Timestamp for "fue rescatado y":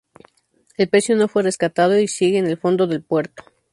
1.27-2.07